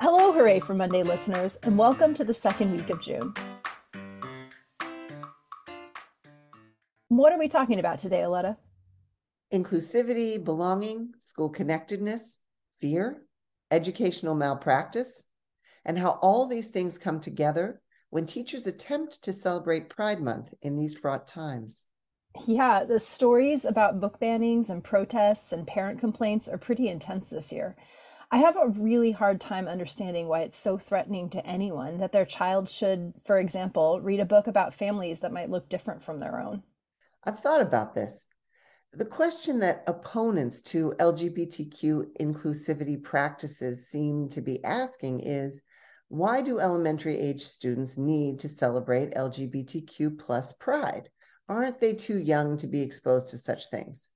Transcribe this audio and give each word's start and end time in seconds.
Hello, 0.00 0.32
Hooray 0.32 0.60
for 0.60 0.74
Monday 0.74 1.02
listeners, 1.02 1.58
and 1.62 1.78
welcome 1.78 2.14
to 2.14 2.24
the 2.24 2.34
second 2.34 2.72
week 2.72 2.90
of 2.90 3.00
June. 3.00 3.32
What 7.08 7.32
are 7.32 7.38
we 7.38 7.48
talking 7.48 7.78
about 7.78 7.98
today, 7.98 8.22
Aletta? 8.22 8.56
Inclusivity, 9.52 10.44
belonging, 10.44 11.12
school 11.20 11.48
connectedness, 11.48 12.38
fear, 12.80 13.22
educational 13.70 14.34
malpractice, 14.34 15.24
and 15.84 15.98
how 15.98 16.18
all 16.22 16.46
these 16.46 16.68
things 16.68 16.98
come 16.98 17.20
together 17.20 17.80
when 18.10 18.26
teachers 18.26 18.66
attempt 18.66 19.22
to 19.24 19.32
celebrate 19.32 19.88
Pride 19.88 20.20
Month 20.20 20.52
in 20.62 20.76
these 20.76 20.94
fraught 20.94 21.26
times. 21.26 21.84
Yeah, 22.46 22.84
the 22.84 23.00
stories 23.00 23.64
about 23.64 24.00
book 24.00 24.20
bannings 24.20 24.68
and 24.68 24.84
protests 24.84 25.52
and 25.52 25.66
parent 25.66 26.00
complaints 26.00 26.48
are 26.48 26.58
pretty 26.58 26.88
intense 26.88 27.30
this 27.30 27.52
year. 27.52 27.76
I 28.30 28.38
have 28.38 28.56
a 28.56 28.68
really 28.68 29.12
hard 29.12 29.40
time 29.40 29.68
understanding 29.68 30.26
why 30.26 30.40
it's 30.40 30.58
so 30.58 30.78
threatening 30.78 31.30
to 31.30 31.46
anyone 31.46 31.98
that 31.98 32.12
their 32.12 32.24
child 32.24 32.68
should, 32.68 33.14
for 33.24 33.38
example, 33.38 34.00
read 34.00 34.18
a 34.18 34.24
book 34.24 34.48
about 34.48 34.74
families 34.74 35.20
that 35.20 35.32
might 35.32 35.50
look 35.50 35.68
different 35.68 36.02
from 36.02 36.18
their 36.18 36.40
own. 36.40 36.62
I've 37.24 37.40
thought 37.40 37.62
about 37.62 37.94
this. 37.94 38.26
The 38.92 39.04
question 39.04 39.58
that 39.60 39.84
opponents 39.86 40.62
to 40.62 40.92
LGBTQ 40.98 42.16
inclusivity 42.20 43.02
practices 43.02 43.88
seem 43.88 44.28
to 44.30 44.40
be 44.40 44.62
asking 44.64 45.20
is 45.20 45.62
why 46.08 46.40
do 46.40 46.60
elementary 46.60 47.18
age 47.18 47.42
students 47.42 47.98
need 47.98 48.40
to 48.40 48.48
celebrate 48.48 49.14
LGBTQ 49.14 50.18
plus 50.18 50.52
pride? 50.54 51.10
Aren't 51.48 51.80
they 51.80 51.94
too 51.94 52.18
young 52.18 52.56
to 52.58 52.66
be 52.66 52.82
exposed 52.82 53.30
to 53.30 53.38
such 53.38 53.70
things? 53.70 54.10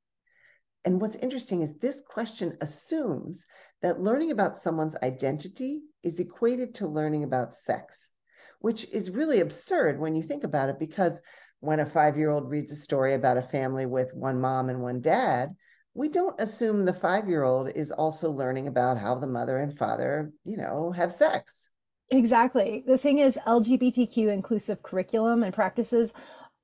And 0.84 1.00
what's 1.00 1.16
interesting 1.16 1.60
is 1.62 1.76
this 1.76 2.02
question 2.08 2.56
assumes 2.60 3.44
that 3.82 4.00
learning 4.00 4.30
about 4.30 4.56
someone's 4.56 4.96
identity 5.02 5.82
is 6.02 6.20
equated 6.20 6.74
to 6.76 6.86
learning 6.86 7.24
about 7.24 7.54
sex, 7.54 8.12
which 8.60 8.88
is 8.90 9.10
really 9.10 9.40
absurd 9.40 10.00
when 10.00 10.14
you 10.14 10.22
think 10.22 10.44
about 10.44 10.70
it, 10.70 10.78
because 10.78 11.20
when 11.60 11.80
a 11.80 11.86
five 11.86 12.16
year 12.16 12.30
old 12.30 12.48
reads 12.48 12.72
a 12.72 12.76
story 12.76 13.14
about 13.14 13.36
a 13.36 13.42
family 13.42 13.84
with 13.84 14.14
one 14.14 14.40
mom 14.40 14.70
and 14.70 14.80
one 14.80 15.00
dad, 15.02 15.50
we 15.92 16.08
don't 16.08 16.40
assume 16.40 16.84
the 16.84 16.94
five 16.94 17.28
year 17.28 17.42
old 17.42 17.70
is 17.74 17.90
also 17.90 18.30
learning 18.30 18.66
about 18.66 18.96
how 18.96 19.14
the 19.14 19.26
mother 19.26 19.58
and 19.58 19.76
father, 19.76 20.32
you 20.44 20.56
know, 20.56 20.92
have 20.92 21.12
sex. 21.12 21.68
Exactly. 22.10 22.82
The 22.86 22.98
thing 22.98 23.18
is, 23.18 23.38
LGBTQ 23.46 24.32
inclusive 24.32 24.82
curriculum 24.82 25.42
and 25.44 25.54
practices 25.54 26.12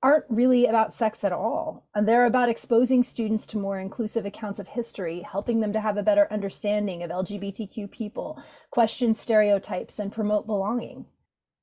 aren't 0.06 0.24
really 0.28 0.66
about 0.66 0.94
sex 0.94 1.24
at 1.24 1.32
all. 1.32 1.88
And 1.92 2.06
they're 2.06 2.26
about 2.26 2.48
exposing 2.48 3.02
students 3.02 3.44
to 3.48 3.58
more 3.58 3.80
inclusive 3.80 4.24
accounts 4.24 4.60
of 4.60 4.68
history, 4.68 5.20
helping 5.20 5.58
them 5.58 5.72
to 5.72 5.80
have 5.80 5.96
a 5.96 6.02
better 6.04 6.28
understanding 6.30 7.02
of 7.02 7.10
LGBTQ 7.10 7.90
people, 7.90 8.40
question 8.70 9.16
stereotypes, 9.16 9.98
and 9.98 10.12
promote 10.12 10.46
belonging. 10.46 11.06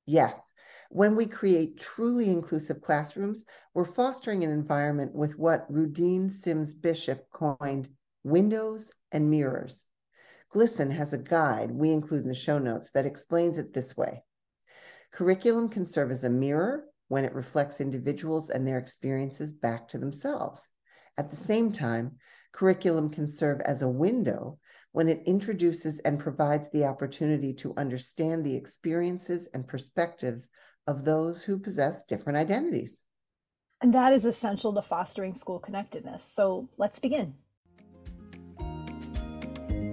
Yes. 0.05 0.51
When 0.89 1.15
we 1.15 1.25
create 1.25 1.79
truly 1.79 2.29
inclusive 2.29 2.81
classrooms, 2.81 3.45
we're 3.73 3.85
fostering 3.85 4.43
an 4.43 4.49
environment 4.49 5.15
with 5.15 5.39
what 5.39 5.71
Rudine 5.71 6.29
Sims 6.29 6.73
Bishop 6.73 7.25
coined 7.31 7.87
windows 8.25 8.91
and 9.13 9.31
mirrors. 9.31 9.85
GLSEN 10.53 10.91
has 10.91 11.13
a 11.13 11.17
guide 11.17 11.71
we 11.71 11.91
include 11.91 12.23
in 12.23 12.27
the 12.27 12.35
show 12.35 12.59
notes 12.59 12.91
that 12.91 13.05
explains 13.05 13.57
it 13.57 13.73
this 13.73 13.95
way. 13.95 14.21
Curriculum 15.13 15.69
can 15.69 15.85
serve 15.85 16.11
as 16.11 16.25
a 16.25 16.29
mirror 16.29 16.83
when 17.13 17.25
it 17.25 17.35
reflects 17.35 17.79
individuals 17.79 18.49
and 18.49 18.67
their 18.67 18.79
experiences 18.79 19.53
back 19.53 19.87
to 19.87 19.99
themselves. 19.99 20.67
At 21.15 21.29
the 21.29 21.35
same 21.35 21.71
time, 21.71 22.13
curriculum 22.53 23.11
can 23.11 23.29
serve 23.29 23.61
as 23.61 23.83
a 23.83 23.87
window 23.87 24.57
when 24.93 25.07
it 25.07 25.21
introduces 25.27 25.99
and 25.99 26.19
provides 26.19 26.71
the 26.71 26.85
opportunity 26.85 27.53
to 27.53 27.75
understand 27.77 28.43
the 28.43 28.55
experiences 28.55 29.47
and 29.53 29.67
perspectives 29.67 30.49
of 30.87 31.05
those 31.05 31.43
who 31.43 31.59
possess 31.59 32.03
different 32.05 32.35
identities. 32.39 33.03
And 33.79 33.93
that 33.93 34.11
is 34.11 34.25
essential 34.25 34.73
to 34.73 34.81
fostering 34.81 35.35
school 35.35 35.59
connectedness. 35.59 36.23
So 36.23 36.67
let's 36.77 36.99
begin. 36.99 37.35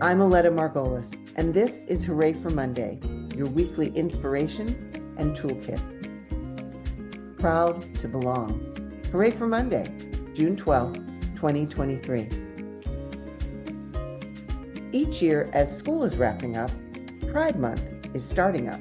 I'm 0.00 0.22
Aletta 0.22 0.50
Margolis, 0.50 1.14
and 1.36 1.52
this 1.52 1.82
is 1.82 2.02
Hooray 2.02 2.32
for 2.32 2.48
Monday, 2.48 2.98
your 3.36 3.48
weekly 3.48 3.88
inspiration 3.88 5.14
and 5.18 5.36
toolkit 5.36 5.99
proud 7.40 7.94
to 7.94 8.06
belong. 8.06 8.60
Hooray 9.10 9.30
for 9.30 9.46
Monday, 9.46 9.84
June 10.34 10.56
12th, 10.56 10.96
2023. 11.36 12.28
Each 14.92 15.22
year, 15.22 15.48
as 15.54 15.74
school 15.74 16.04
is 16.04 16.18
wrapping 16.18 16.58
up, 16.58 16.70
Pride 17.28 17.58
Month 17.58 18.14
is 18.14 18.28
starting 18.28 18.68
up. 18.68 18.80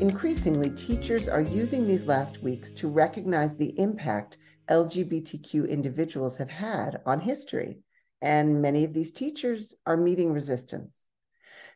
Increasingly, 0.00 0.70
teachers 0.70 1.28
are 1.28 1.40
using 1.40 1.84
these 1.84 2.06
last 2.06 2.40
weeks 2.40 2.72
to 2.74 2.86
recognize 2.86 3.56
the 3.56 3.76
impact 3.80 4.38
LGBTQ 4.70 5.68
individuals 5.68 6.36
have 6.36 6.50
had 6.50 7.00
on 7.04 7.18
history, 7.18 7.80
and 8.20 8.62
many 8.62 8.84
of 8.84 8.94
these 8.94 9.10
teachers 9.10 9.74
are 9.86 9.96
meeting 9.96 10.32
resistance. 10.32 11.08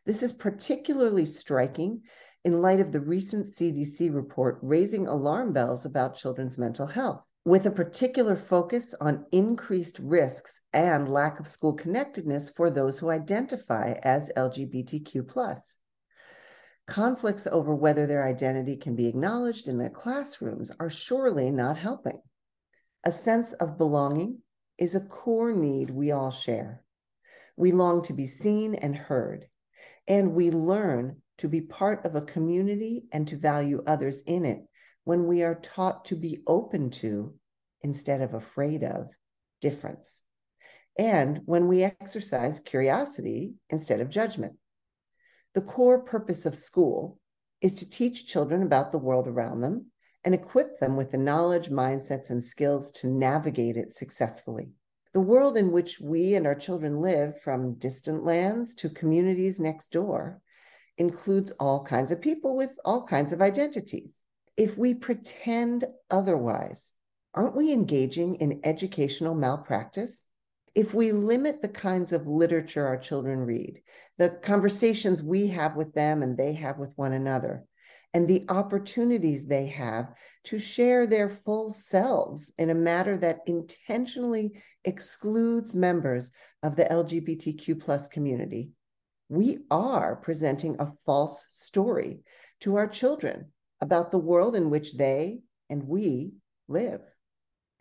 This 0.05 0.23
is 0.23 0.31
particularly 0.31 1.25
striking 1.25 2.03
in 2.43 2.61
light 2.61 2.79
of 2.79 2.91
the 2.91 2.99
recent 2.99 3.55
CDC 3.55 4.13
report 4.13 4.59
raising 4.61 5.07
alarm 5.07 5.53
bells 5.53 5.85
about 5.85 6.15
children's 6.15 6.57
mental 6.57 6.87
health, 6.87 7.23
with 7.45 7.65
a 7.65 7.71
particular 7.71 8.35
focus 8.35 8.93
on 8.99 9.25
increased 9.31 9.99
risks 9.99 10.61
and 10.73 11.09
lack 11.09 11.39
of 11.39 11.47
school 11.47 11.73
connectedness 11.73 12.49
for 12.49 12.69
those 12.69 12.99
who 12.99 13.09
identify 13.09 13.93
as 14.03 14.31
LGBTQ. 14.35 15.25
Conflicts 16.87 17.47
over 17.47 17.75
whether 17.75 18.05
their 18.05 18.25
identity 18.25 18.77
can 18.77 18.95
be 18.95 19.07
acknowledged 19.07 19.67
in 19.67 19.77
their 19.77 19.89
classrooms 19.89 20.71
are 20.79 20.89
surely 20.89 21.51
not 21.51 21.77
helping. 21.77 22.21
A 23.03 23.11
sense 23.11 23.53
of 23.53 23.77
belonging 23.77 24.39
is 24.77 24.95
a 24.95 25.01
core 25.01 25.53
need 25.53 25.89
we 25.89 26.11
all 26.11 26.31
share. 26.31 26.83
We 27.57 27.71
long 27.71 28.03
to 28.03 28.13
be 28.13 28.27
seen 28.27 28.75
and 28.75 28.95
heard, 28.95 29.47
and 30.07 30.33
we 30.33 30.51
learn 30.51 31.21
to 31.37 31.47
be 31.47 31.61
part 31.61 32.05
of 32.05 32.15
a 32.15 32.21
community 32.21 33.05
and 33.11 33.27
to 33.27 33.37
value 33.37 33.83
others 33.85 34.21
in 34.25 34.45
it 34.45 34.59
when 35.03 35.27
we 35.27 35.43
are 35.43 35.55
taught 35.55 36.05
to 36.05 36.15
be 36.15 36.43
open 36.47 36.89
to 36.89 37.33
instead 37.81 38.21
of 38.21 38.33
afraid 38.33 38.83
of 38.83 39.09
difference. 39.61 40.21
And 40.97 41.41
when 41.45 41.67
we 41.67 41.83
exercise 41.83 42.59
curiosity 42.59 43.53
instead 43.69 44.01
of 44.01 44.09
judgment. 44.09 44.57
The 45.53 45.61
core 45.61 46.01
purpose 46.01 46.45
of 46.45 46.55
school 46.55 47.19
is 47.61 47.75
to 47.75 47.89
teach 47.89 48.27
children 48.27 48.63
about 48.63 48.91
the 48.91 48.97
world 48.97 49.27
around 49.27 49.61
them 49.61 49.91
and 50.23 50.33
equip 50.33 50.79
them 50.79 50.97
with 50.97 51.11
the 51.11 51.17
knowledge, 51.17 51.69
mindsets, 51.69 52.29
and 52.29 52.43
skills 52.43 52.91
to 52.91 53.07
navigate 53.07 53.77
it 53.77 53.93
successfully. 53.93 54.71
The 55.13 55.21
world 55.21 55.55
in 55.55 55.71
which 55.71 55.99
we 55.99 56.35
and 56.35 56.45
our 56.45 56.55
children 56.55 56.99
live, 56.99 57.39
from 57.41 57.75
distant 57.75 58.23
lands 58.23 58.75
to 58.75 58.89
communities 58.89 59.59
next 59.59 59.91
door, 59.91 60.41
includes 60.97 61.51
all 61.59 61.83
kinds 61.83 62.11
of 62.11 62.21
people 62.21 62.55
with 62.55 62.77
all 62.85 63.05
kinds 63.05 63.31
of 63.31 63.41
identities. 63.41 64.23
If 64.55 64.77
we 64.77 64.93
pretend 64.93 65.85
otherwise, 66.09 66.93
aren't 67.33 67.55
we 67.55 67.71
engaging 67.71 68.35
in 68.35 68.61
educational 68.63 69.35
malpractice? 69.35 70.27
If 70.73 70.93
we 70.93 71.11
limit 71.11 71.61
the 71.61 71.69
kinds 71.69 72.11
of 72.11 72.27
literature 72.27 72.85
our 72.85 72.97
children 72.97 73.41
read, 73.41 73.81
the 74.17 74.29
conversations 74.41 75.23
we 75.23 75.47
have 75.47 75.75
with 75.75 75.93
them 75.93 76.23
and 76.23 76.37
they 76.37 76.53
have 76.53 76.77
with 76.77 76.91
one 76.95 77.13
another, 77.13 77.65
and 78.13 78.27
the 78.27 78.45
opportunities 78.49 79.45
they 79.45 79.67
have 79.67 80.13
to 80.45 80.57
share 80.57 81.05
their 81.05 81.29
full 81.29 81.69
selves 81.69 82.51
in 82.57 82.69
a 82.69 82.75
matter 82.75 83.17
that 83.17 83.39
intentionally 83.45 84.59
excludes 84.85 85.75
members 85.75 86.31
of 86.63 86.75
the 86.75 86.85
LGBTQ 86.85 87.79
plus 87.79 88.07
community, 88.07 88.71
we 89.29 89.65
are 89.69 90.15
presenting 90.15 90.77
a 90.79 90.91
false 91.05 91.45
story 91.49 92.23
to 92.61 92.75
our 92.75 92.87
children 92.87 93.51
about 93.81 94.11
the 94.11 94.17
world 94.17 94.55
in 94.55 94.69
which 94.69 94.95
they 94.95 95.41
and 95.69 95.83
we 95.83 96.33
live. 96.67 97.01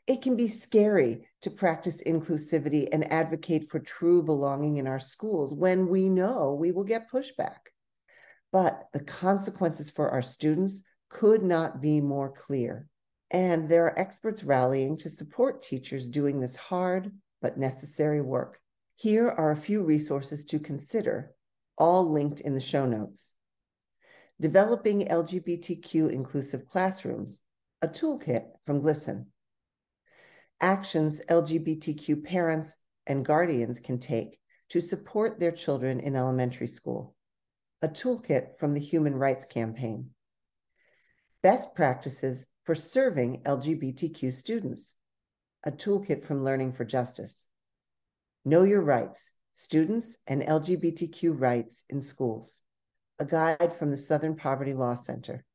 It 0.07 0.23
can 0.23 0.37
be 0.37 0.49
scary 0.49 1.29
to 1.43 1.51
practice 1.51 2.03
inclusivity 2.03 2.89
and 2.93 3.13
advocate 3.13 3.69
for 3.69 3.81
true 3.81 4.23
belonging 4.23 4.77
in 4.77 4.87
our 4.87 5.01
schools 5.01 5.55
when 5.55 5.89
we 5.89 6.09
know 6.09 6.55
we 6.55 6.73
will 6.73 6.85
get 6.85 7.11
pushback. 7.11 7.59
But 8.53 8.89
the 8.93 9.03
consequences 9.05 9.91
for 9.91 10.09
our 10.11 10.23
students 10.23 10.83
could 11.09 11.43
not 11.43 11.81
be 11.81 12.01
more 12.01 12.31
clear. 12.31 12.89
And 13.31 13.69
there 13.69 13.85
are 13.85 13.99
experts 13.99 14.45
rallying 14.45 14.97
to 14.99 15.11
support 15.11 15.63
teachers 15.63 16.07
doing 16.07 16.41
this 16.41 16.57
hard 16.57 17.13
but 17.43 17.59
necessary 17.59 18.21
work. 18.21 18.61
Here 18.95 19.29
are 19.29 19.51
a 19.51 19.57
few 19.57 19.83
resources 19.83 20.45
to 20.47 20.59
consider 20.59 21.35
all 21.79 22.11
linked 22.11 22.41
in 22.41 22.55
the 22.55 22.61
show 22.61 22.87
notes. 22.87 23.33
Developing 24.41 25.09
LGBTQ 25.09 26.11
inclusive 26.11 26.67
classrooms, 26.67 27.43
a 27.83 27.89
toolkit 27.89 28.47
from 28.65 28.83
GLSEN. 28.83 29.27
Actions 30.61 31.21
LGBTQ 31.29 32.25
parents 32.25 32.77
and 33.07 33.25
guardians 33.25 33.81
can 33.81 33.99
take 33.99 34.39
to 34.71 34.81
support 34.81 35.39
their 35.39 35.53
children 35.53 36.01
in 36.01 36.17
elementary 36.17 36.67
school, 36.67 37.15
a 37.83 37.87
a 37.87 37.89
toolkit 37.89 38.59
from 38.59 38.75
the 38.75 38.81
Human 38.81 39.15
Rights 39.15 39.47
Campaign. 39.47 40.11
Best 41.43 41.75
practices 41.75 42.45
for 42.65 42.75
serving 42.75 43.43
LGBTQ 43.45 44.33
students, 44.33 44.97
a 45.65 45.71
toolkit 45.71 46.25
from 46.25 46.43
Learning 46.43 46.73
for 46.73 46.85
Justice. 46.85 47.47
Know 48.45 48.65
Your 48.65 48.83
Rights, 48.83 49.31
Students 49.59 50.19
and 50.27 50.43
LGBTQ 50.43 51.41
Rights 51.41 51.85
in 51.89 52.03
Schools, 52.03 52.61
a 53.19 53.25
guide 53.25 53.73
from 53.73 53.91
the 53.91 53.97
Southern 53.97 54.37
Poverty 54.37 54.75
Law 54.75 54.95
Center. 54.95 55.47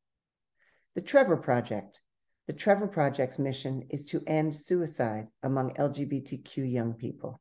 The 0.96 1.04
Trevor 1.04 1.38
Project. 1.38 2.02
The 2.48 2.54
Trevor 2.54 2.88
Project's 2.88 3.38
mission 3.38 3.86
is 3.92 4.08
to 4.08 4.24
end 4.26 4.56
suicide 4.56 5.28
among 5.44 5.76
LGBTQ 5.76 6.68
young 6.68 6.96
people. 6.96 7.40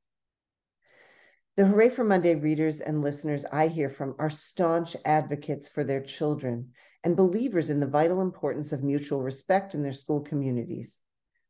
The 1.57 1.65
Hooray 1.65 1.89
for 1.89 2.05
Monday 2.05 2.35
readers 2.35 2.83
and 2.83 3.01
listeners 3.01 3.47
I 3.51 3.69
hear 3.69 3.89
from 3.89 4.15
are 4.19 4.29
staunch 4.29 4.95
advocates 5.07 5.67
for 5.67 5.83
their 5.83 6.03
children 6.03 6.73
and 7.03 7.17
believers 7.17 7.71
in 7.71 7.81
the 7.81 7.89
vital 7.89 8.21
importance 8.21 8.71
of 8.71 8.83
mutual 8.83 9.23
respect 9.23 9.75
in 9.75 9.83
their 9.83 9.95
school 9.95 10.21
communities. 10.21 11.01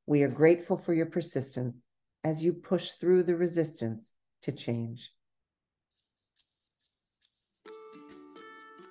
We 0.07 0.23
are 0.23 0.29
grateful 0.29 0.77
for 0.77 0.95
your 0.95 1.07
persistence 1.07 1.75
as 2.23 2.45
you 2.45 2.53
push 2.53 2.93
through 2.93 3.25
the 3.25 3.37
resistance 3.37 4.15
to 4.43 4.53
change. 4.53 5.11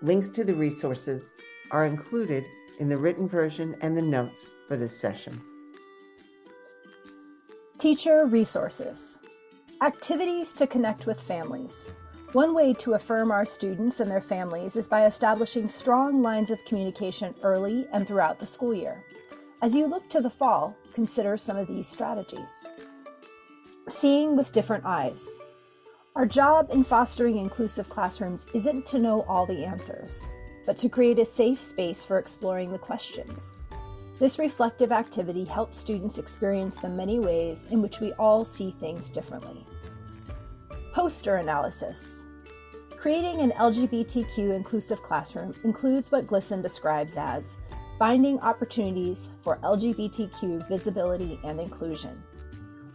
Links 0.02 0.30
to 0.32 0.44
the 0.44 0.54
resources 0.54 1.30
are 1.72 1.86
included 1.86 2.46
in 2.80 2.88
the 2.88 2.98
written 2.98 3.28
version 3.28 3.76
and 3.82 3.98
the 3.98 4.02
notes 4.02 4.50
for 4.68 4.78
this 4.78 4.98
session. 4.98 5.42
Teacher 7.78 8.26
resources. 8.26 9.20
Activities 9.82 10.54
to 10.54 10.68
connect 10.68 11.06
with 11.06 11.20
families. 11.22 11.92
One 12.34 12.54
way 12.54 12.74
to 12.76 12.94
affirm 12.94 13.32
our 13.32 13.46
students 13.46 14.00
and 14.00 14.12
their 14.12 14.22
families 14.22 14.76
is 14.76 14.88
by 14.88 15.06
establishing 15.06 15.68
strong 15.68 16.22
lines 16.22 16.52
of 16.52 16.64
communication 16.66 17.34
early 17.42 17.88
and 17.92 18.08
throughout 18.08 18.40
the 18.40 18.46
school 18.46 18.74
year. 18.74 19.04
As 19.62 19.76
you 19.76 19.88
look 19.88 20.10
to 20.10 20.22
the 20.22 20.30
fall, 20.30 20.76
consider 20.94 21.38
some 21.38 21.58
of 21.58 21.68
these 21.68 21.88
strategies. 21.88 22.70
Seeing 23.90 24.38
with 24.38 24.54
different 24.54 24.86
eyes. 24.86 25.40
Our 26.16 26.28
job 26.28 26.70
in 26.72 26.84
fostering 26.84 27.40
inclusive 27.40 27.90
classrooms 27.90 28.46
isn't 28.54 28.86
to 28.86 29.00
know 29.00 29.24
all 29.24 29.48
the 29.48 29.66
answers, 29.66 30.28
but 30.68 30.78
to 30.78 30.90
create 30.90 31.18
a 31.18 31.26
safe 31.26 31.60
space 31.60 32.06
for 32.06 32.20
exploring 32.20 32.72
the 32.72 32.78
questions. 32.78 33.58
This 34.20 34.38
reflective 34.38 34.92
activity 34.92 35.44
helps 35.44 35.80
students 35.80 36.20
experience 36.20 36.78
the 36.78 36.88
many 36.88 37.20
ways 37.20 37.66
in 37.72 37.82
which 37.82 38.00
we 38.00 38.14
all 38.14 38.46
see 38.46 38.76
things 38.80 39.10
differently. 39.10 39.66
Poster 40.94 41.38
analysis. 41.38 42.28
Creating 42.92 43.40
an 43.42 43.52
LGBTQ 43.54 44.56
inclusive 44.56 45.02
classroom 45.02 45.56
includes 45.64 46.12
what 46.12 46.28
GLSEN 46.28 46.62
describes 46.62 47.18
as 47.18 47.58
finding 47.98 48.40
opportunities 48.42 49.30
for 49.42 49.58
LGBTQ 49.64 50.68
visibility 50.68 51.40
and 51.44 51.60
inclusion. 51.60 52.22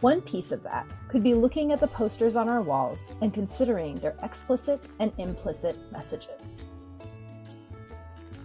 One 0.05 0.21
piece 0.21 0.51
of 0.51 0.61
that 0.61 0.85
could 1.07 1.23
be 1.23 1.33
looking 1.33 1.71
at 1.71 1.79
the 1.79 1.87
posters 1.87 2.35
on 2.35 2.47
our 2.47 2.61
walls 2.61 3.09
and 3.21 3.33
considering 3.33 3.95
their 3.95 4.15
explicit 4.21 4.79
and 4.99 5.11
implicit 5.17 5.79
messages. 5.91 6.63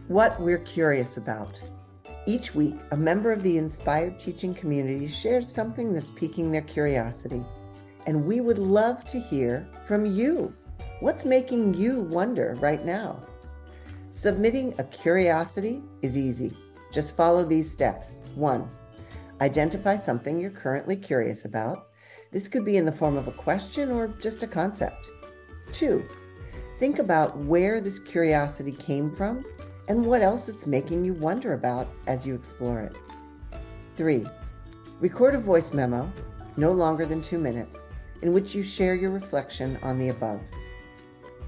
What 0.09 0.41
we're 0.41 0.65
curious 0.65 1.19
about. 1.19 1.53
Each 2.25 2.55
week, 2.55 2.77
a 2.93 2.97
member 2.97 3.31
of 3.31 3.43
the 3.43 3.59
inspired 3.59 4.19
teaching 4.19 4.55
community 4.55 5.09
shares 5.09 5.53
something 5.53 5.93
that's 5.93 6.11
piquing 6.11 6.51
their 6.51 6.63
curiosity. 6.63 7.45
And 8.07 8.25
we 8.25 8.41
would 8.41 8.57
love 8.57 9.05
to 9.05 9.21
hear 9.21 9.69
from 9.87 10.07
you. 10.07 10.55
What's 11.01 11.27
making 11.27 11.75
you 11.75 12.01
wonder 12.01 12.57
right 12.61 12.87
now? 12.87 13.21
Submitting 14.09 14.73
a 14.79 14.85
curiosity 14.85 15.83
is 16.01 16.17
easy. 16.17 16.57
Just 16.91 17.19
follow 17.19 17.45
these 17.45 17.71
steps. 17.71 18.13
One, 18.35 18.67
identify 19.41 19.97
something 19.97 20.39
you're 20.39 20.51
currently 20.51 20.97
curious 20.97 21.45
about. 21.45 21.89
This 22.31 22.49
could 22.49 22.65
be 22.65 22.77
in 22.77 22.85
the 22.85 22.93
form 22.93 23.17
of 23.17 23.29
a 23.29 23.33
question 23.33 23.91
or 23.91 24.09
just 24.21 24.43
a 24.43 24.47
concept. 24.47 25.11
Two, 25.73 26.05
think 26.79 26.99
about 26.99 27.37
where 27.39 27.81
this 27.81 27.99
curiosity 27.99 28.73
came 28.73 29.15
from 29.15 29.45
and 29.89 30.05
what 30.05 30.23
else 30.23 30.49
it's 30.49 30.67
making 30.67 31.05
you 31.05 31.15
wonder 31.15 31.55
about 31.55 31.89
as 32.07 32.27
you 32.27 32.35
explore 32.35 32.81
it. 32.81 32.97
Three, 33.97 34.27
record 35.01 35.35
a 35.35 35.39
voice 35.39 35.73
memo, 35.73 36.11
no 36.57 36.73
longer 36.73 37.05
than 37.05 37.23
two 37.23 37.39
minutes, 37.39 37.87
in 38.23 38.33
which 38.33 38.55
you 38.55 38.63
share 38.63 38.95
your 38.95 39.11
reflection 39.11 39.79
on 39.83 39.99
the 39.99 40.11
above. 40.11 40.41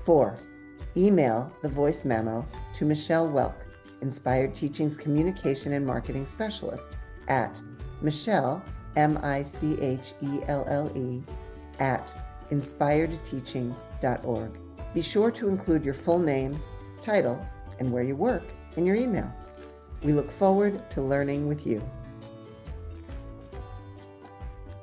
Four, 0.04 0.36
email 0.96 1.52
the 1.62 1.68
voice 1.68 2.04
memo 2.04 2.46
to 2.74 2.84
Michelle 2.84 3.28
Welk, 3.28 3.54
Inspired 4.00 4.54
Teachings 4.54 4.96
Communication 4.96 5.74
and 5.74 5.86
Marketing 5.86 6.26
Specialist, 6.26 6.96
at 7.28 7.60
Michelle, 8.02 8.62
M 8.96 9.19
I 9.22 9.43
C 9.43 9.78
H 9.81 10.14
E 10.20 10.40
L 10.49 10.64
L 10.69 10.90
E, 10.96 11.22
at 11.78 12.14
inspiredteaching.org. 12.50 14.50
Be 14.94 15.02
sure 15.02 15.31
to 15.31 15.49
include 15.49 15.84
your 15.84 15.94
full 15.94 16.19
name, 16.19 16.60
title, 17.00 17.44
and 17.78 17.90
where 17.90 18.02
you 18.02 18.14
work 18.14 18.44
in 18.76 18.84
your 18.84 18.96
email. 18.96 19.32
We 20.02 20.12
look 20.12 20.31
forward 20.31 20.90
to 20.90 21.00
learning 21.00 21.49
with 21.49 21.66
you. 21.66 21.82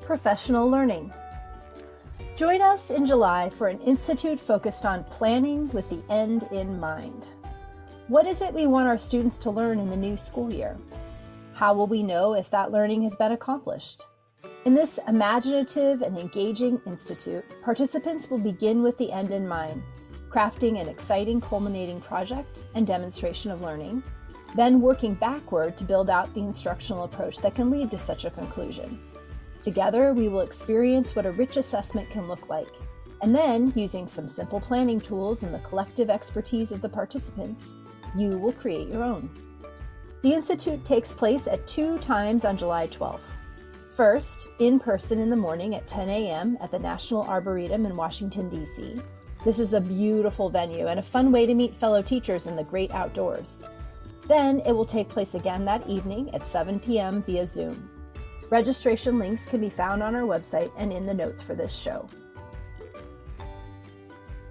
Professional 0.01 0.69
learning. 0.69 1.13
Join 2.35 2.61
us 2.61 2.89
in 2.89 3.05
July 3.05 3.49
for 3.49 3.67
an 3.67 3.79
institute 3.81 4.39
focused 4.39 4.85
on 4.85 5.03
planning 5.03 5.69
with 5.69 5.89
the 5.89 6.01
end 6.09 6.47
in 6.51 6.79
mind. 6.79 7.27
What 8.07 8.25
is 8.25 8.41
it 8.41 8.53
we 8.53 8.65
want 8.65 8.87
our 8.87 8.97
students 8.97 9.37
to 9.39 9.51
learn 9.51 9.77
in 9.77 9.89
the 9.89 9.97
new 9.97 10.17
school 10.17 10.51
year? 10.51 10.77
How 11.59 11.73
will 11.73 11.87
we 11.87 12.03
know 12.03 12.35
if 12.35 12.49
that 12.51 12.71
learning 12.71 13.03
has 13.03 13.17
been 13.17 13.33
accomplished? 13.33 14.07
In 14.63 14.73
this 14.73 14.97
imaginative 15.09 16.01
and 16.01 16.17
engaging 16.17 16.79
institute, 16.87 17.43
participants 17.61 18.29
will 18.29 18.37
begin 18.37 18.81
with 18.81 18.97
the 18.97 19.11
end 19.11 19.31
in 19.31 19.45
mind, 19.45 19.83
crafting 20.29 20.79
an 20.79 20.87
exciting 20.87 21.41
culminating 21.41 21.99
project 21.99 22.63
and 22.75 22.87
demonstration 22.87 23.51
of 23.51 23.59
learning, 23.59 24.01
then 24.55 24.79
working 24.79 25.15
backward 25.15 25.75
to 25.77 25.83
build 25.83 26.09
out 26.09 26.33
the 26.33 26.39
instructional 26.39 27.03
approach 27.03 27.39
that 27.39 27.55
can 27.55 27.69
lead 27.69 27.91
to 27.91 27.97
such 27.97 28.23
a 28.23 28.31
conclusion. 28.31 28.97
Together, 29.61 30.13
we 30.13 30.29
will 30.29 30.39
experience 30.39 31.13
what 31.13 31.25
a 31.25 31.31
rich 31.31 31.57
assessment 31.57 32.09
can 32.09 32.29
look 32.29 32.47
like, 32.47 32.71
and 33.21 33.35
then, 33.35 33.73
using 33.75 34.07
some 34.07 34.29
simple 34.29 34.61
planning 34.61 35.01
tools 35.01 35.43
and 35.43 35.53
the 35.53 35.59
collective 35.59 36.09
expertise 36.09 36.71
of 36.71 36.81
the 36.81 36.87
participants, 36.87 37.75
you 38.17 38.37
will 38.37 38.53
create 38.53 38.87
your 38.87 39.03
own. 39.03 39.48
The 40.21 40.33
Institute 40.33 40.83
takes 40.83 41.13
place 41.13 41.47
at 41.47 41.65
two 41.65 41.97
times 41.99 42.43
on 42.43 42.57
July 42.57 42.87
12th. 42.87 43.21
First, 43.91 44.49
in 44.59 44.77
person 44.77 45.19
in 45.19 45.29
the 45.29 45.35
morning 45.37 45.75
at 45.75 45.87
10 45.87 46.09
a.m. 46.09 46.57
at 46.59 46.71
the 46.71 46.79
National 46.79 47.23
Arboretum 47.23 47.85
in 47.85 47.95
Washington, 47.95 48.49
D.C. 48.49 48.97
This 49.45 49.59
is 49.59 49.73
a 49.73 49.79
beautiful 49.79 50.49
venue 50.49 50.87
and 50.87 50.99
a 50.99 51.03
fun 51.03 51.31
way 51.31 51.45
to 51.45 51.53
meet 51.53 51.73
fellow 51.73 52.01
teachers 52.01 52.47
in 52.47 52.57
the 52.57 52.63
great 52.65 52.91
outdoors. 52.91 53.63
Then 54.27 54.59
it 54.65 54.73
will 54.73 54.85
take 54.85 55.07
place 55.07 55.35
again 55.35 55.63
that 55.65 55.87
evening 55.87 56.33
at 56.35 56.45
7 56.45 56.81
p.m. 56.81 57.23
via 57.23 57.47
Zoom. 57.47 57.89
Registration 58.49 59.19
links 59.19 59.45
can 59.45 59.61
be 59.61 59.69
found 59.69 60.03
on 60.03 60.15
our 60.15 60.23
website 60.23 60.71
and 60.77 60.91
in 60.91 61.05
the 61.05 61.13
notes 61.13 61.41
for 61.41 61.55
this 61.55 61.73
show. 61.73 62.05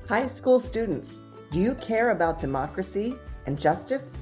High 0.09 0.27
school 0.29 0.61
students, 0.61 1.21
do 1.51 1.61
you 1.61 1.75
care 1.75 2.11
about 2.11 2.41
democracy 2.41 3.17
and 3.45 3.61
justice? 3.61 4.17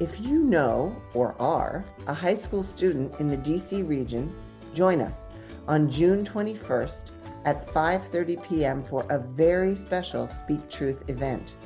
If 0.00 0.20
you 0.20 0.38
know 0.44 0.94
or 1.12 1.34
are 1.40 1.84
a 2.06 2.14
high 2.14 2.36
school 2.36 2.62
student 2.62 3.18
in 3.18 3.26
the 3.26 3.36
DC 3.36 3.86
region, 3.88 4.32
join 4.72 5.00
us 5.00 5.26
on 5.66 5.90
June 5.90 6.24
21st 6.24 7.10
at 7.44 7.66
5:30 7.66 8.42
p.m. 8.44 8.84
for 8.84 9.04
a 9.10 9.18
very 9.18 9.74
special 9.74 10.28
Speak 10.28 10.70
Truth 10.70 11.10
event. 11.10 11.56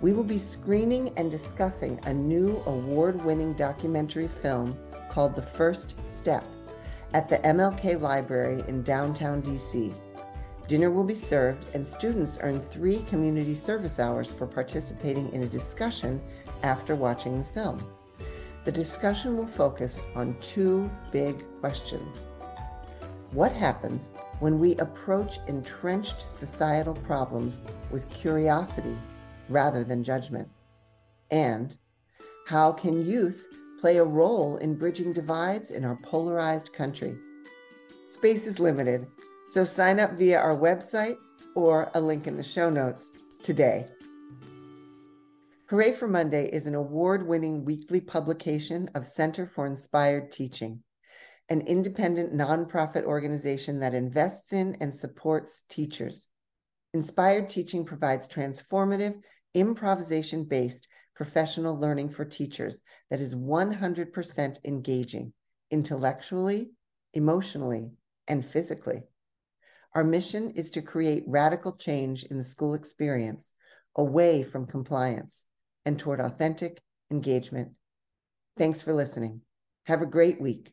We 0.00 0.12
will 0.12 0.24
be 0.24 0.40
screening 0.40 1.12
and 1.16 1.30
discussing 1.30 2.00
a 2.04 2.12
new 2.12 2.60
award-winning 2.66 3.54
documentary 3.54 4.28
film 4.28 4.76
called 5.08 5.36
The 5.36 5.42
First 5.42 5.94
Step 6.08 6.44
at 7.14 7.28
the 7.28 7.38
MLK 7.38 8.00
Library 8.00 8.64
in 8.66 8.82
downtown 8.82 9.40
DC. 9.40 9.94
Dinner 10.66 10.90
will 10.90 11.04
be 11.04 11.14
served, 11.14 11.64
and 11.74 11.86
students 11.86 12.38
earn 12.42 12.60
three 12.60 12.98
community 13.04 13.54
service 13.54 13.98
hours 13.98 14.30
for 14.30 14.46
participating 14.46 15.32
in 15.32 15.42
a 15.42 15.46
discussion 15.46 16.20
after 16.62 16.94
watching 16.94 17.38
the 17.38 17.44
film. 17.44 17.84
The 18.64 18.72
discussion 18.72 19.36
will 19.36 19.46
focus 19.46 20.02
on 20.14 20.36
two 20.40 20.90
big 21.12 21.42
questions. 21.60 22.28
What 23.32 23.52
happens 23.52 24.10
when 24.40 24.58
we 24.58 24.76
approach 24.76 25.38
entrenched 25.46 26.30
societal 26.30 26.94
problems 26.94 27.60
with 27.90 28.08
curiosity 28.10 28.96
rather 29.48 29.84
than 29.84 30.04
judgment? 30.04 30.48
And 31.30 31.76
how 32.46 32.72
can 32.72 33.06
youth 33.06 33.46
play 33.80 33.98
a 33.98 34.04
role 34.04 34.56
in 34.56 34.74
bridging 34.74 35.12
divides 35.12 35.70
in 35.70 35.84
our 35.84 35.96
polarized 35.96 36.72
country? 36.72 37.16
Space 38.04 38.46
is 38.46 38.58
limited, 38.58 39.06
so 39.46 39.64
sign 39.64 40.00
up 40.00 40.12
via 40.12 40.38
our 40.38 40.56
website 40.56 41.16
or 41.54 41.90
a 41.94 42.00
link 42.00 42.26
in 42.26 42.36
the 42.36 42.44
show 42.44 42.70
notes 42.70 43.10
today. 43.42 43.86
Hooray 45.70 45.92
for 45.92 46.08
Monday 46.08 46.48
is 46.50 46.66
an 46.66 46.74
award 46.74 47.28
winning 47.28 47.62
weekly 47.62 48.00
publication 48.00 48.88
of 48.94 49.06
Center 49.06 49.46
for 49.46 49.66
Inspired 49.66 50.32
Teaching, 50.32 50.82
an 51.50 51.60
independent 51.60 52.32
nonprofit 52.32 53.04
organization 53.04 53.80
that 53.80 53.92
invests 53.92 54.54
in 54.54 54.78
and 54.80 54.94
supports 54.94 55.64
teachers. 55.68 56.28
Inspired 56.94 57.50
Teaching 57.50 57.84
provides 57.84 58.26
transformative, 58.26 59.20
improvisation 59.52 60.44
based 60.44 60.88
professional 61.14 61.78
learning 61.78 62.08
for 62.08 62.24
teachers 62.24 62.80
that 63.10 63.20
is 63.20 63.34
100% 63.34 64.64
engaging 64.64 65.34
intellectually, 65.70 66.70
emotionally, 67.12 67.90
and 68.26 68.42
physically. 68.42 69.02
Our 69.94 70.04
mission 70.04 70.48
is 70.52 70.70
to 70.70 70.80
create 70.80 71.24
radical 71.26 71.72
change 71.76 72.24
in 72.24 72.38
the 72.38 72.44
school 72.44 72.72
experience 72.72 73.52
away 73.94 74.42
from 74.42 74.66
compliance 74.66 75.44
and 75.88 75.98
toward 75.98 76.20
authentic 76.20 76.78
engagement. 77.10 77.72
Thanks 78.58 78.82
for 78.82 78.92
listening. 78.92 79.40
Have 79.86 80.02
a 80.02 80.06
great 80.06 80.38
week. 80.40 80.70